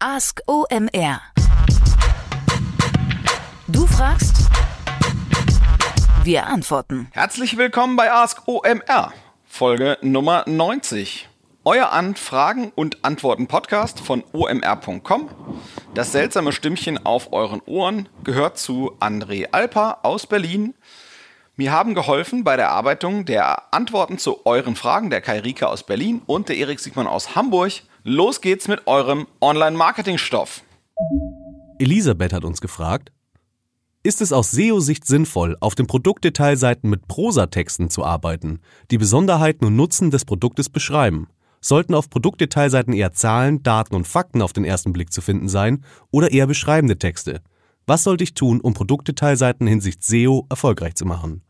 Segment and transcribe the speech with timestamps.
[0.00, 1.20] Ask OMR.
[3.66, 4.48] Du fragst,
[6.22, 7.08] wir antworten.
[7.10, 9.12] Herzlich willkommen bei Ask OMR,
[9.44, 11.28] Folge Nummer 90.
[11.64, 15.30] Euer Anfragen und Antworten Podcast von omr.com.
[15.94, 20.74] Das seltsame Stimmchen auf euren Ohren gehört zu André Alper aus Berlin.
[21.56, 25.82] Mir haben geholfen bei der Erarbeitung der Antworten zu euren Fragen der Kai Rika aus
[25.82, 27.72] Berlin und der Erik Siegmann aus Hamburg.
[28.10, 30.62] Los geht's mit eurem Online-Marketing-Stoff.
[31.78, 33.12] Elisabeth hat uns gefragt,
[34.02, 38.60] ist es aus SEO-Sicht sinnvoll, auf den Produktdetailseiten mit Prosatexten zu arbeiten,
[38.90, 41.28] die Besonderheiten und Nutzen des Produktes beschreiben?
[41.60, 45.84] Sollten auf Produktdetailseiten eher Zahlen, Daten und Fakten auf den ersten Blick zu finden sein
[46.10, 47.42] oder eher beschreibende Texte?
[47.86, 51.42] Was sollte ich tun, um Produktdetailseiten hinsicht SEO erfolgreich zu machen?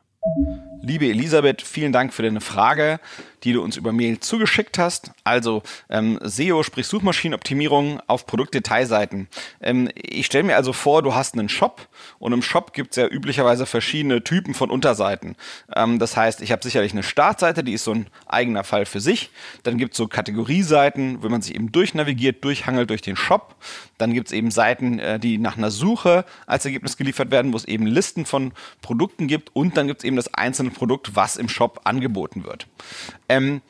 [0.81, 3.01] Liebe Elisabeth, vielen Dank für deine Frage,
[3.45, 5.13] die du uns über Mail zugeschickt hast.
[5.25, 9.29] Also ähm, SEO, sprich Suchmaschinenoptimierung auf Produktdetailseiten.
[9.61, 11.89] Ähm, ich stelle mir also vor, du hast einen Shop
[12.19, 15.37] und im Shop gibt es ja üblicherweise verschiedene Typen von Unterseiten.
[15.75, 19.01] Ähm, das heißt, ich habe sicherlich eine Startseite, die ist so ein eigener Fall für
[19.01, 19.31] sich.
[19.63, 23.57] Dann gibt es so Kategorieseiten, wo man sich eben durchnavigiert, durchhangelt durch den Shop.
[23.99, 27.57] Dann gibt es eben Seiten, äh, die nach einer Suche als Ergebnis geliefert werden, wo
[27.57, 31.37] es eben Listen von Produkten gibt und dann gibt es eben das einzelne Produkt, was
[31.37, 32.67] im Shop angeboten wird.
[33.29, 33.63] Ähm,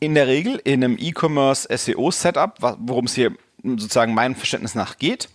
[0.00, 5.28] in der Regel in einem E-Commerce SEO-Setup, worum es hier sozusagen meinem Verständnis nach geht,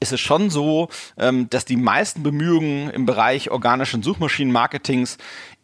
[0.00, 5.18] ist es schon so, ähm, dass die meisten Bemühungen im Bereich organischen Suchmaschinenmarketings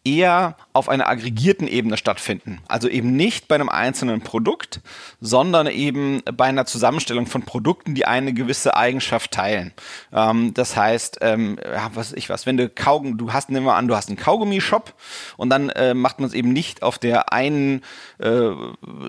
[0.07, 2.61] eher auf einer aggregierten Ebene stattfinden.
[2.69, 4.81] Also eben nicht bei einem einzelnen Produkt,
[5.21, 9.73] sondern eben bei einer Zusammenstellung von Produkten, die eine gewisse Eigenschaft teilen.
[10.13, 13.75] Ähm, das heißt, ähm, ja, was ich was, wenn du Kaugummi, du hast, nehmen wir
[13.75, 14.95] an, du hast einen Kaugummi-Shop
[15.37, 17.83] und dann äh, macht man es eben nicht auf der einen,
[18.19, 18.31] äh,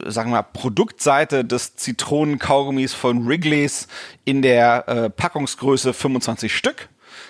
[0.06, 3.88] sagen wir mal, Produktseite des Zitronen-Kaugummis von Wrigley's
[4.26, 6.90] in der äh, Packungsgröße 25 Stück,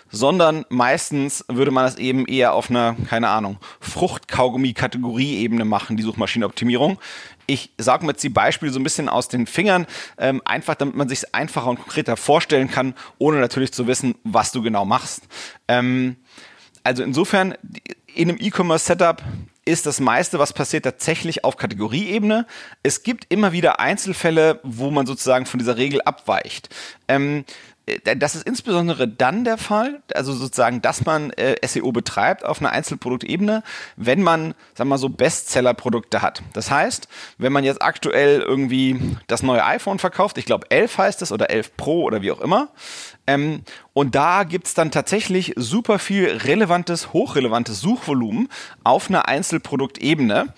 [0.10, 7.00] sondern meistens würde man das eben eher auf einer, keine Ahnung, Fruchtkaugummi-Kategorie-Ebene machen, die Suchmaschinenoptimierung.
[7.46, 9.88] Ich sage mir jetzt die Beispiele so ein bisschen aus den Fingern,
[10.18, 14.16] ähm, einfach damit man sich es einfacher und konkreter vorstellen kann, ohne natürlich zu wissen,
[14.24, 15.24] was du genau machst.
[15.68, 16.18] Ähm,
[16.84, 17.56] also insofern,
[18.14, 19.24] in einem E-Commerce-Setup
[19.66, 22.48] ist das meiste, was passiert, tatsächlich auf Kategorieebene.
[22.84, 26.70] Es gibt immer wieder Einzelfälle, wo man sozusagen von dieser Regel abweicht.
[27.08, 27.44] Ähm, äh,
[28.18, 32.72] das ist insbesondere dann der Fall, also sozusagen, dass man äh, SEO betreibt auf einer
[32.72, 33.64] Einzelproduktebene,
[33.96, 36.44] wenn man, sagen wir mal so, Bestseller-Produkte hat.
[36.52, 41.22] Das heißt, wenn man jetzt aktuell irgendwie das neue iPhone verkauft, ich glaube 11 heißt
[41.22, 42.70] es oder 11 Pro oder wie auch immer,
[43.26, 48.48] ähm, und da gibt's dann tatsächlich super viel relevantes, hochrelevantes Suchvolumen
[48.84, 50.54] auf einer Einzelproduktebene.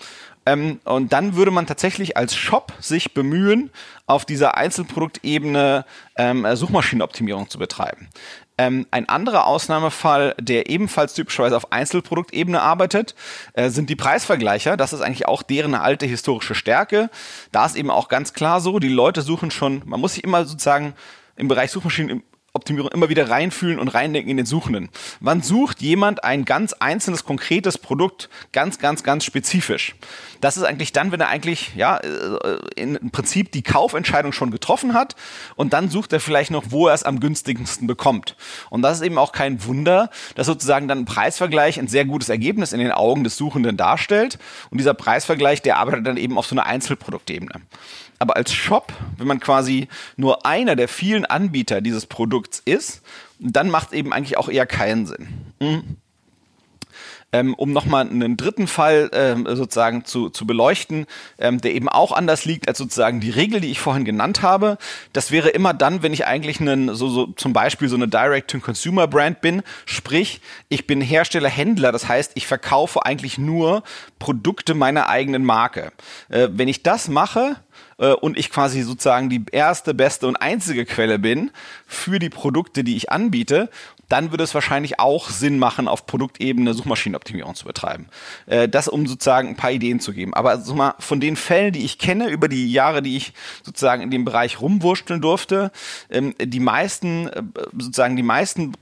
[0.50, 3.70] Ähm, und dann würde man tatsächlich als Shop sich bemühen,
[4.08, 8.10] auf dieser Einzelproduktebene ähm, Suchmaschinenoptimierung zu betreiben.
[8.58, 13.14] Ähm, ein anderer Ausnahmefall, der ebenfalls typischerweise auf Einzelproduktebene arbeitet,
[13.54, 14.76] äh, sind die Preisvergleicher.
[14.76, 17.12] Das ist eigentlich auch deren alte historische Stärke.
[17.52, 20.46] Da ist eben auch ganz klar so, die Leute suchen schon, man muss sich immer
[20.46, 20.96] sozusagen
[21.36, 22.24] im Bereich Suchmaschinen
[22.54, 24.90] Optimierung immer wieder reinfühlen und reindenken in den Suchenden.
[25.20, 29.96] Wann sucht jemand ein ganz einzelnes, konkretes Produkt ganz, ganz, ganz spezifisch?
[30.42, 34.94] Das ist eigentlich dann, wenn er eigentlich, ja, äh, im Prinzip die Kaufentscheidung schon getroffen
[34.94, 35.16] hat
[35.56, 38.36] und dann sucht er vielleicht noch, wo er es am günstigsten bekommt.
[38.70, 42.30] Und das ist eben auch kein Wunder, dass sozusagen dann ein Preisvergleich ein sehr gutes
[42.30, 44.40] Ergebnis in den Augen des Suchenden darstellt.
[44.70, 47.62] Und dieser Preisvergleich, der arbeitet dann eben auf so einer Einzelproduktebene.
[48.20, 49.88] Aber als Shop, wenn man quasi
[50.18, 53.02] nur einer der vielen Anbieter dieses Produkts ist,
[53.40, 55.30] dann macht es eben eigentlich auch eher keinen Sinn.
[55.60, 55.98] Mhm.
[57.32, 61.06] Ähm, um nochmal einen dritten Fall ähm, sozusagen zu, zu beleuchten,
[61.38, 64.80] ähm, der eben auch anders liegt als sozusagen die Regel, die ich vorhin genannt habe.
[65.14, 69.42] Das wäre immer dann, wenn ich eigentlich einen, so, so zum Beispiel so eine Direct-to-Consumer-Brand
[69.42, 73.84] bin, sprich, ich bin Hersteller, Händler, das heißt, ich verkaufe eigentlich nur
[74.18, 75.92] Produkte meiner eigenen Marke.
[76.30, 77.58] Äh, wenn ich das mache,
[78.00, 81.52] äh, und ich quasi sozusagen die erste, beste und einzige Quelle bin
[81.86, 83.70] für die Produkte, die ich anbiete,
[84.10, 88.08] dann würde es wahrscheinlich auch Sinn machen, auf Produktebene Suchmaschinenoptimierung zu betreiben.
[88.48, 90.34] Äh, das, um sozusagen ein paar Ideen zu geben.
[90.34, 94.02] Aber also mal von den Fällen, die ich kenne, über die Jahre, die ich sozusagen
[94.02, 95.72] in dem Bereich rumwurschteln durfte,
[96.10, 97.44] ähm, die meisten, äh,
[97.78, 98.74] sozusagen die meisten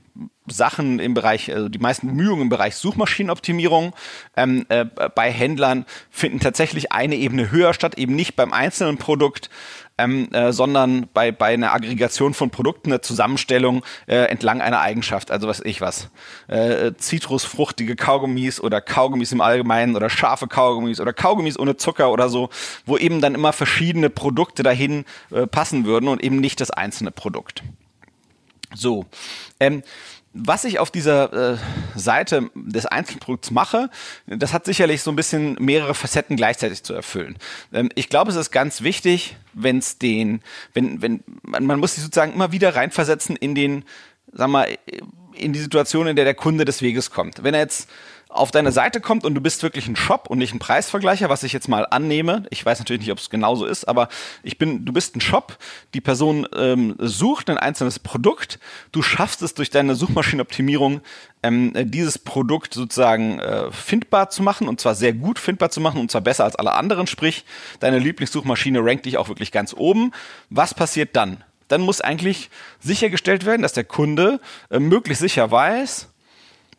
[0.46, 3.94] Sachen im Bereich, also die meisten Bemühungen im Bereich Suchmaschinenoptimierung
[4.36, 9.50] ähm, äh, bei Händlern finden tatsächlich eine Ebene höher statt, eben nicht beim einzelnen Produkt,
[9.98, 15.30] ähm, äh, sondern bei, bei einer Aggregation von Produkten, eine Zusammenstellung äh, entlang einer Eigenschaft,
[15.30, 16.10] also was ich was.
[16.46, 22.28] Äh, zitrusfruchtige Kaugummis oder Kaugummis im Allgemeinen oder scharfe Kaugummis oder Kaugummis ohne Zucker oder
[22.28, 22.48] so,
[22.86, 27.10] wo eben dann immer verschiedene Produkte dahin äh, passen würden und eben nicht das einzelne
[27.10, 27.62] Produkt.
[28.74, 29.06] So.
[29.60, 29.82] Ähm,
[30.34, 31.58] was ich auf dieser äh,
[31.96, 33.90] Seite des Einzelprodukts mache,
[34.26, 37.36] das hat sicherlich so ein bisschen mehrere Facetten gleichzeitig zu erfüllen.
[37.72, 40.40] Ähm, ich glaube, es ist ganz wichtig, wenn es den,
[40.74, 43.84] wenn, wenn, man, man muss sich sozusagen immer wieder reinversetzen in den,
[44.32, 44.68] sag mal,
[45.34, 47.42] in die Situation, in der der Kunde des Weges kommt.
[47.42, 47.88] Wenn er jetzt
[48.28, 51.42] auf deine Seite kommt und du bist wirklich ein Shop und nicht ein Preisvergleicher, was
[51.42, 52.44] ich jetzt mal annehme.
[52.50, 54.08] Ich weiß natürlich nicht, ob es genauso ist, aber
[54.42, 55.56] ich bin, du bist ein Shop.
[55.94, 58.58] Die Person ähm, sucht ein einzelnes Produkt.
[58.92, 61.00] Du schaffst es durch deine Suchmaschinenoptimierung,
[61.42, 66.00] ähm, dieses Produkt sozusagen äh, findbar zu machen und zwar sehr gut findbar zu machen
[66.00, 67.06] und zwar besser als alle anderen.
[67.06, 67.46] Sprich,
[67.80, 70.12] deine Lieblingssuchmaschine rankt dich auch wirklich ganz oben.
[70.50, 71.44] Was passiert dann?
[71.68, 74.40] Dann muss eigentlich sichergestellt werden, dass der Kunde
[74.70, 76.08] äh, möglichst sicher weiß,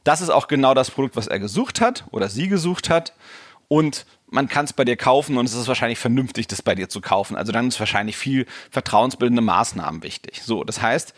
[0.10, 3.14] das ist auch genau das Produkt, was er gesucht hat oder sie gesucht hat.
[3.68, 6.90] Und man kann es bei dir kaufen und es ist wahrscheinlich vernünftig, das bei dir
[6.90, 7.36] zu kaufen.
[7.36, 10.42] Also dann ist wahrscheinlich viel vertrauensbildende Maßnahmen wichtig.
[10.42, 11.14] So, das heißt,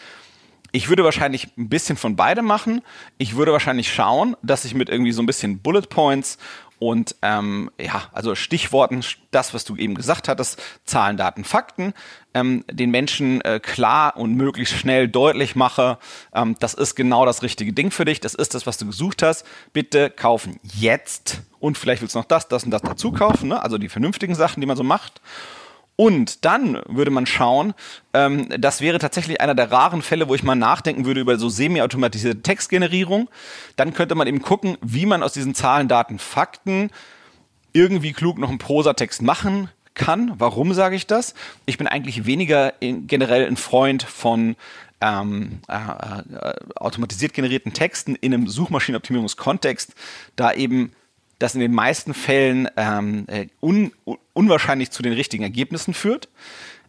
[0.73, 2.81] ich würde wahrscheinlich ein bisschen von beidem machen.
[3.17, 6.37] Ich würde wahrscheinlich schauen, dass ich mit irgendwie so ein bisschen Bullet Points
[6.81, 11.93] und ähm, ja, also Stichworten, das, was du eben gesagt hattest, Zahlen, Daten, Fakten,
[12.33, 15.99] ähm, den Menschen äh, klar und möglichst schnell deutlich mache,
[16.33, 19.21] ähm, das ist genau das richtige Ding für dich, das ist das, was du gesucht
[19.21, 23.49] hast, bitte kaufen jetzt und vielleicht willst du noch das, das und das dazu kaufen,
[23.49, 23.61] ne?
[23.61, 25.21] also die vernünftigen Sachen, die man so macht.
[25.95, 27.73] Und dann würde man schauen,
[28.13, 31.49] ähm, das wäre tatsächlich einer der raren Fälle, wo ich mal nachdenken würde über so
[31.49, 33.29] semi-automatisierte Textgenerierung.
[33.75, 36.89] Dann könnte man eben gucken, wie man aus diesen Zahlen, Daten, Fakten
[37.73, 40.33] irgendwie klug noch einen Prosatext machen kann.
[40.37, 41.33] Warum sage ich das?
[41.65, 44.55] Ich bin eigentlich weniger in, generell ein Freund von
[45.01, 49.93] ähm, äh, äh, automatisiert generierten Texten in einem Suchmaschinenoptimierungskontext,
[50.35, 50.93] da eben
[51.41, 53.91] das in den meisten Fällen ähm, äh, un,
[54.33, 56.29] unwahrscheinlich zu den richtigen Ergebnissen führt.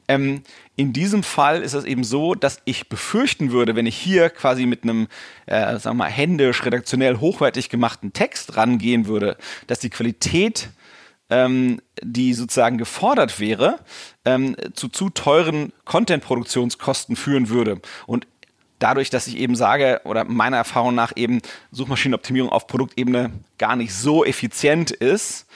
[0.09, 0.43] Ähm,
[0.77, 4.67] in diesem Fall ist es eben so, dass ich befürchten würde, wenn ich hier quasi
[4.67, 5.09] mit einem,
[5.47, 9.37] äh, sagen wir mal, händisch, redaktionell hochwertig gemachten Text rangehen würde,
[9.69, 10.69] dass die Qualität,
[11.31, 13.79] ähm, die sozusagen gefordert wäre,
[14.25, 17.81] ähm, zu zu teuren Content-Produktionskosten führen würde.
[18.07, 18.27] Und
[18.83, 21.41] dadurch, dass ich eben sage, oder meiner Erfahrung nach eben
[21.71, 25.47] Suchmaschinenoptimierung auf Produktebene gar nicht so effizient ist,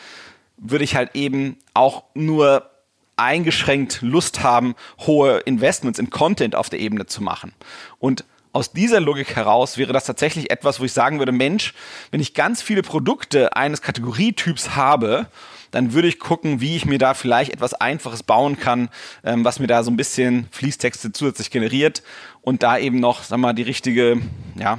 [0.56, 2.70] würde ich halt eben auch nur
[3.16, 7.52] eingeschränkt Lust haben, hohe Investments in Content auf der Ebene zu machen.
[7.98, 11.74] Und aus dieser Logik heraus wäre das tatsächlich etwas, wo ich sagen würde, Mensch,
[12.10, 15.26] wenn ich ganz viele Produkte eines Kategorietyps habe
[15.70, 18.88] dann würde ich gucken, wie ich mir da vielleicht etwas Einfaches bauen kann,
[19.24, 22.02] ähm, was mir da so ein bisschen Fließtexte zusätzlich generiert
[22.42, 24.20] und da eben noch, sag mal, die richtige,
[24.54, 24.78] ja,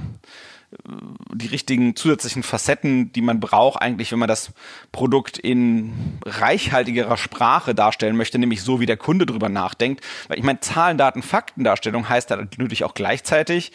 [1.34, 4.52] die richtigen zusätzlichen Facetten, die man braucht, eigentlich, wenn man das
[4.92, 10.04] Produkt in reichhaltigerer Sprache darstellen möchte, nämlich so, wie der Kunde drüber nachdenkt.
[10.28, 13.72] Weil ich meine, Zahlen, Daten, Faktendarstellung heißt da natürlich auch gleichzeitig,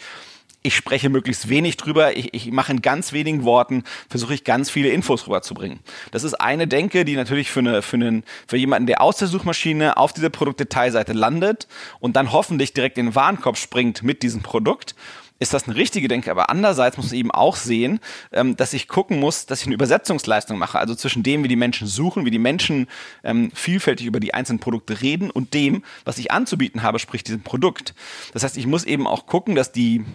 [0.63, 4.69] ich spreche möglichst wenig drüber, ich, ich mache in ganz wenigen Worten, versuche ich ganz
[4.69, 5.79] viele Infos rüberzubringen.
[6.11, 9.27] Das ist eine Denke, die natürlich für, eine, für, einen, für jemanden, der aus der
[9.27, 11.67] Suchmaschine auf dieser Produktdetailseite landet
[11.99, 14.95] und dann hoffentlich direkt in den Warenkorb springt mit diesem Produkt
[15.39, 16.31] ist das eine richtige Denke.
[16.31, 17.99] Aber andererseits muss man eben auch sehen,
[18.31, 20.79] ähm, dass ich gucken muss, dass ich eine Übersetzungsleistung mache.
[20.79, 22.87] Also zwischen dem, wie die Menschen suchen, wie die Menschen
[23.23, 27.41] ähm, vielfältig über die einzelnen Produkte reden und dem, was ich anzubieten habe, sprich diesem
[27.41, 27.93] Produkt.
[28.31, 30.05] Das heißt, ich muss eben auch gucken, dass die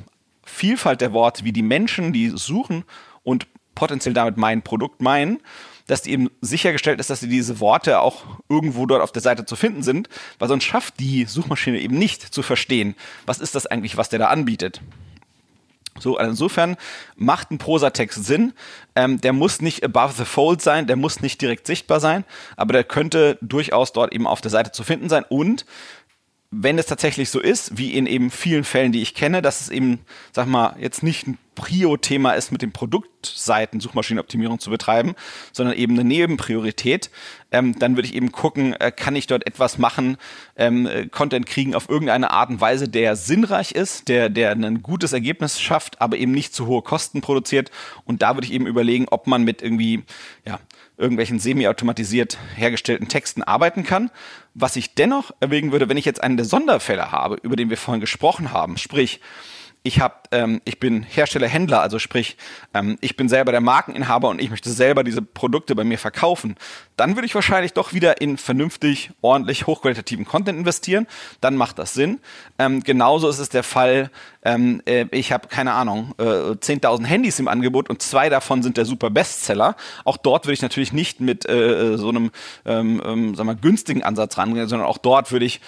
[0.49, 2.85] Vielfalt der Worte, wie die Menschen, die suchen
[3.23, 5.40] und potenziell damit mein Produkt meinen,
[5.87, 9.45] dass die eben sichergestellt ist, dass sie diese Worte auch irgendwo dort auf der Seite
[9.45, 13.67] zu finden sind, weil sonst schafft die Suchmaschine eben nicht zu verstehen, was ist das
[13.67, 14.81] eigentlich, was der da anbietet.
[16.00, 16.76] So, also insofern
[17.17, 18.52] macht ein Prosatext Sinn.
[18.95, 22.25] Ähm, der muss nicht above the fold sein, der muss nicht direkt sichtbar sein,
[22.57, 25.67] aber der könnte durchaus dort eben auf der Seite zu finden sein und
[26.50, 29.69] wenn es tatsächlich so ist, wie in eben vielen Fällen, die ich kenne, dass es
[29.69, 30.00] eben,
[30.33, 31.26] sag mal, jetzt nicht
[31.59, 35.17] Prio-Thema ist, mit den Produktseiten Suchmaschinenoptimierung zu betreiben,
[35.53, 37.11] sondern eben eine Nebenpriorität,
[37.50, 40.19] ähm, dann würde ich eben gucken, äh, kann ich dort etwas machen,
[40.55, 44.83] ähm, äh, Content kriegen auf irgendeine Art und Weise, der sinnreich ist, der, der ein
[44.83, 47.73] gutes Ergebnis schafft, aber eben nicht zu hohe Kosten produziert.
[48.05, 50.05] Und da würde ich eben überlegen, ob man mit irgendwie,
[50.47, 50.61] ja,
[50.97, 54.11] irgendwelchen semi-automatisiert hergestellten Texten arbeiten kann.
[54.55, 57.77] Was ich dennoch erwägen würde, wenn ich jetzt einen der Sonderfälle habe, über den wir
[57.77, 59.21] vorhin gesprochen haben, sprich,
[59.83, 62.37] ich habe, ähm, ich bin Hersteller, Händler, also sprich,
[62.75, 66.57] ähm, ich bin selber der Markeninhaber und ich möchte selber diese Produkte bei mir verkaufen,
[66.97, 71.07] dann würde ich wahrscheinlich doch wieder in vernünftig, ordentlich, hochqualitativen Content investieren.
[71.41, 72.21] Dann macht das Sinn.
[72.59, 74.11] Ähm, genauso ist es der Fall,
[74.43, 78.77] ähm, äh, ich habe keine Ahnung, äh, 10.000 Handys im Angebot und zwei davon sind
[78.77, 79.77] der super Bestseller.
[80.05, 82.31] Auch dort würde ich natürlich nicht mit äh, so einem
[82.65, 85.61] ähm, ähm, sagen wir, günstigen Ansatz rangehen, sondern auch dort würde ich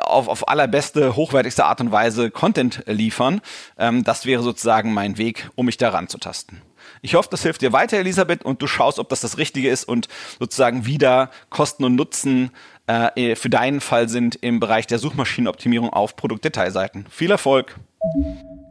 [0.00, 3.40] auf, auf allerbeste, hochwertigste Art und Weise Content liefern.
[3.78, 6.62] Ähm, das wäre sozusagen mein Weg, um mich daran zu tasten.
[7.02, 9.84] Ich hoffe, das hilft dir weiter, Elisabeth, und du schaust, ob das das Richtige ist
[9.84, 12.50] und sozusagen wieder Kosten und Nutzen
[12.86, 17.06] äh, für deinen Fall sind im Bereich der Suchmaschinenoptimierung auf Produktdetailseiten.
[17.10, 17.76] Viel Erfolg!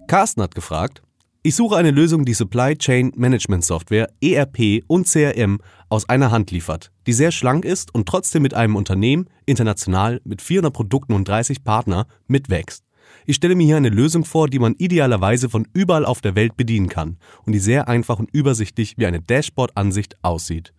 [0.07, 1.01] Carsten hat gefragt,
[1.45, 5.59] ich suche eine Lösung, die Supply Chain Management Software, ERP und CRM
[5.89, 10.41] aus einer Hand liefert, die sehr schlank ist und trotzdem mit einem Unternehmen international mit
[10.41, 12.83] 400 Produkten und 30 Partner mitwächst.
[13.27, 16.57] Ich stelle mir hier eine Lösung vor, die man idealerweise von überall auf der Welt
[16.57, 20.73] bedienen kann und die sehr einfach und übersichtlich wie eine Dashboard-Ansicht aussieht.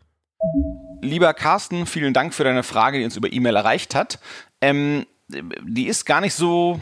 [1.00, 4.18] Lieber Carsten, vielen Dank für deine Frage, die uns über E-Mail erreicht hat.
[4.60, 6.80] Ähm, die ist gar nicht so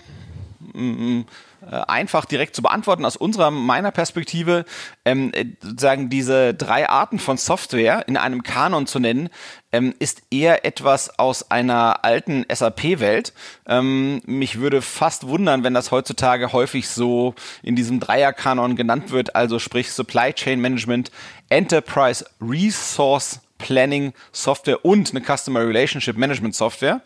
[0.73, 1.25] mm, äh,
[1.71, 4.65] einfach direkt zu beantworten aus unserer meiner Perspektive
[5.05, 9.29] ähm, äh, sozusagen diese drei Arten von Software in einem Kanon zu nennen
[9.73, 13.33] ähm, ist eher etwas aus einer alten SAP-Welt.
[13.67, 19.35] Ähm, mich würde fast wundern, wenn das heutzutage häufig so in diesem Dreierkanon genannt wird,
[19.35, 21.11] also sprich Supply Chain Management,
[21.49, 27.01] Enterprise Resource Planning Software und eine Customer Relationship Management Software.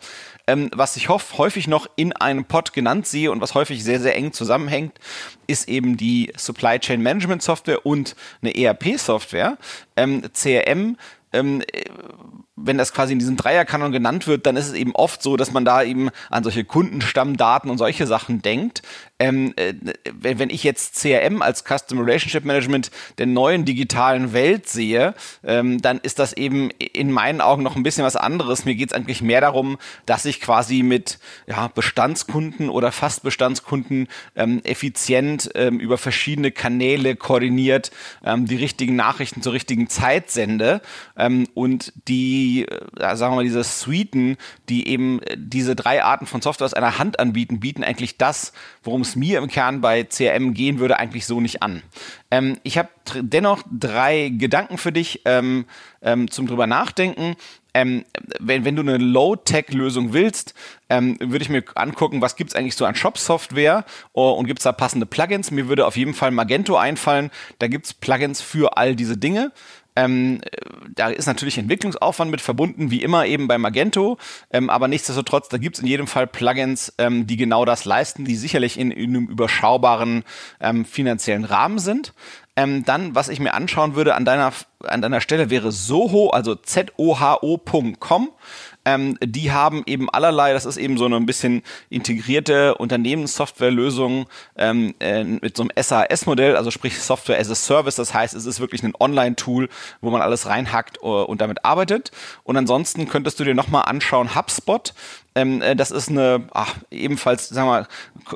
[0.49, 3.99] Ähm, was ich hoff, häufig noch in einem Pod genannt sehe und was häufig sehr,
[3.99, 4.97] sehr eng zusammenhängt,
[5.45, 9.59] ist eben die Supply Chain Management Software und eine ERP Software.
[9.95, 10.97] Ähm, CRM
[11.33, 11.61] ähm,
[12.63, 15.51] wenn das quasi in diesem Dreierkanon genannt wird, dann ist es eben oft so, dass
[15.51, 18.81] man da eben an solche Kundenstammdaten und solche Sachen denkt.
[19.21, 19.73] Ähm, äh,
[20.13, 25.13] wenn, ich jetzt CRM als Customer Relationship Management der neuen digitalen Welt sehe,
[25.43, 28.65] ähm, dann ist das eben in meinen Augen noch ein bisschen was anderes.
[28.65, 34.07] Mir geht es eigentlich mehr darum, dass ich quasi mit ja, Bestandskunden oder fast Bestandskunden
[34.35, 37.91] ähm, effizient ähm, über verschiedene Kanäle koordiniert
[38.23, 40.81] ähm, die richtigen Nachrichten zur richtigen Zeit sende
[41.17, 44.37] ähm, und die die, äh, sagen wir mal, diese Suiten,
[44.69, 48.53] die eben äh, diese drei Arten von Software aus einer Hand anbieten, bieten eigentlich das,
[48.83, 51.83] worum es mir im Kern bei CRM gehen würde, eigentlich so nicht an.
[52.31, 55.65] Ähm, ich habe dennoch drei Gedanken für dich ähm,
[56.01, 57.35] ähm, zum drüber nachdenken.
[57.73, 58.03] Ähm,
[58.39, 60.55] wenn, wenn du eine Low-Tech-Lösung willst,
[60.89, 64.59] ähm, würde ich mir angucken, was gibt es eigentlich so an Shop-Software oh, und gibt
[64.59, 65.51] es da passende Plugins.
[65.51, 67.29] Mir würde auf jeden Fall Magento einfallen.
[67.59, 69.51] Da gibt es Plugins für all diese Dinge.
[69.99, 70.39] Ähm,
[70.95, 74.17] da ist natürlich Entwicklungsaufwand mit verbunden, wie immer eben bei Magento,
[74.49, 78.23] ähm, aber nichtsdestotrotz, da gibt es in jedem Fall Plugins, ähm, die genau das leisten,
[78.23, 80.23] die sicherlich in, in einem überschaubaren
[80.61, 82.13] ähm, finanziellen Rahmen sind.
[82.55, 86.55] Ähm, dann, was ich mir anschauen würde an deiner, an deiner Stelle, wäre Soho, also
[86.55, 88.29] Z-O-H-O.com.
[88.85, 94.95] Ähm, die haben eben allerlei, das ist eben so eine ein bisschen integrierte Unternehmenssoftwarelösung ähm,
[94.99, 97.95] äh, mit so einem SAS-Modell, also sprich Software as a Service.
[97.95, 99.69] Das heißt, es ist wirklich ein Online-Tool,
[100.01, 102.11] wo man alles reinhackt uh, und damit arbeitet.
[102.43, 104.93] Und ansonsten könntest du dir nochmal anschauen, HubSpot.
[105.35, 107.87] Ähm, äh, das ist eine ach, ebenfalls, sagen wir mal,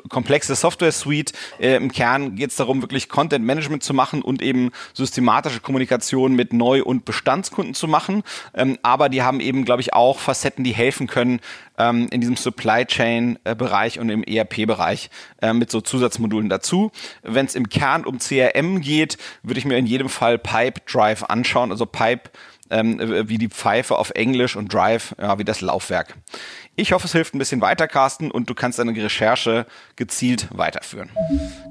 [0.08, 1.32] komplexe Software-Suite.
[1.58, 6.52] Äh, Im Kern geht es darum, wirklich Content-Management zu machen und eben systematische Kommunikation mit
[6.52, 8.22] Neu- und Bestandskunden zu machen.
[8.54, 11.40] Ähm, aber die haben eben, glaube ich, auch Facetten, die helfen können
[11.78, 15.10] ähm, in diesem Supply Chain-Bereich und im ERP-Bereich
[15.42, 16.90] äh, mit so Zusatzmodulen dazu.
[17.22, 21.24] Wenn es im Kern um CRM geht, würde ich mir in jedem Fall Pipe Drive
[21.24, 22.30] anschauen, also Pipe
[22.70, 26.14] ähm, wie die Pfeife auf Englisch und Drive ja, wie das Laufwerk.
[26.76, 31.08] Ich hoffe, es hilft ein bisschen weiter, Carsten, und du kannst deine Recherche gezielt weiterführen.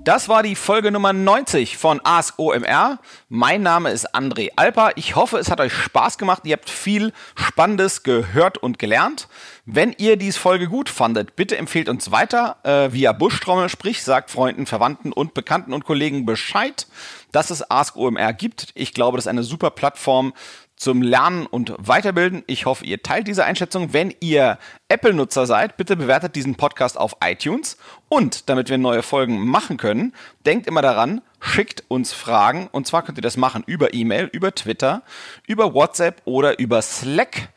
[0.06, 3.00] Das war die Folge Nummer 90 von Ask OMR.
[3.28, 4.92] Mein Name ist André Alper.
[4.96, 6.44] Ich hoffe, es hat euch Spaß gemacht.
[6.46, 9.28] Ihr habt viel Spannendes gehört und gelernt.
[9.66, 14.30] Wenn ihr diese Folge gut fandet, bitte empfehlt uns weiter äh, via Buschtrommel, sprich sagt
[14.30, 16.88] Freunden, Verwandten und Bekannten und Kollegen Bescheid,
[17.32, 18.68] dass es Ask OMR gibt.
[18.74, 20.34] Ich glaube, das ist eine super Plattform
[20.76, 22.44] zum Lernen und Weiterbilden.
[22.48, 23.94] Ich hoffe, ihr teilt diese Einschätzung.
[23.94, 24.58] Wenn ihr
[24.90, 27.78] Apple-Nutzer seid, bitte bewertet diesen Podcast auf iTunes.
[28.10, 30.14] Und damit wir neue Folgen machen können,
[30.46, 32.68] denkt immer daran, schickt uns Fragen.
[32.72, 35.04] Und zwar könnt ihr das machen über E-Mail, über Twitter,
[35.48, 37.50] über WhatsApp oder über Slack.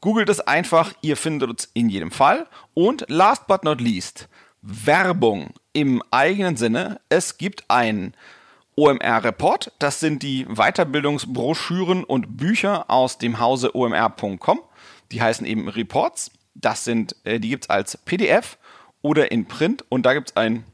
[0.00, 2.46] Googelt es einfach, ihr findet uns in jedem Fall.
[2.74, 4.28] Und last but not least,
[4.60, 7.00] Werbung im eigenen Sinne.
[7.08, 8.14] Es gibt ein
[8.76, 9.72] OMR Report.
[9.78, 14.60] Das sind die Weiterbildungsbroschüren und Bücher aus dem Hause omr.com.
[15.12, 16.30] Die heißen eben Reports.
[16.54, 18.58] Das sind, äh, die gibt's als PDF
[19.02, 20.64] oder in Print und da gibt's ein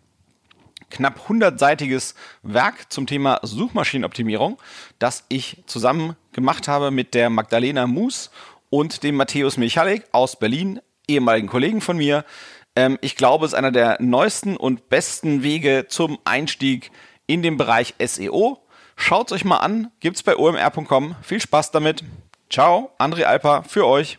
[0.91, 4.59] knapp 100-seitiges Werk zum Thema Suchmaschinenoptimierung,
[4.99, 8.31] das ich zusammen gemacht habe mit der Magdalena Moos
[8.71, 12.25] und dem Matthäus Michalik aus Berlin, ehemaligen Kollegen von mir.
[12.77, 16.91] Ähm, ich glaube, es ist einer der neuesten und besten Wege zum Einstieg
[17.33, 18.59] in den Bereich SEO.
[18.97, 21.15] Schaut es euch mal an, gibt es bei omr.com.
[21.23, 22.03] Viel Spaß damit.
[22.51, 24.19] Ciao, André Alper für euch.